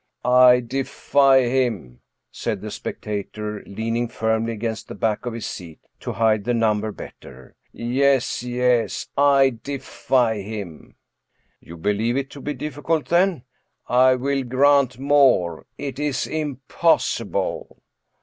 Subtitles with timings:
[0.47, 2.01] "I defy him,"
[2.31, 6.91] said the spectator, leaning firmly against the back of his seat, to hide the number
[6.91, 7.55] better
[7.95, 10.95] —''yes, yes —I defy him I""
[11.67, 13.43] You believe it to be difficult, then?
[13.87, 17.83] ""I will grant more: it is impossible."